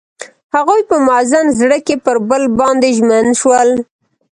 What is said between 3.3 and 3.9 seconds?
شول.